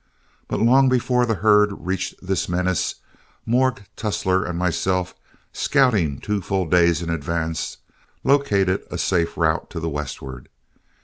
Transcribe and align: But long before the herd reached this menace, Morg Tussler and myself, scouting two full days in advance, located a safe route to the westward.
But 0.47 0.59
long 0.59 0.89
before 0.89 1.27
the 1.27 1.35
herd 1.45 1.69
reached 1.85 2.15
this 2.25 2.49
menace, 2.49 2.95
Morg 3.45 3.83
Tussler 3.95 4.43
and 4.43 4.57
myself, 4.57 5.13
scouting 5.53 6.17
two 6.19 6.41
full 6.41 6.65
days 6.67 7.03
in 7.03 7.11
advance, 7.11 7.77
located 8.23 8.81
a 8.89 8.97
safe 8.97 9.37
route 9.37 9.69
to 9.69 9.79
the 9.79 9.89
westward. 9.89 10.49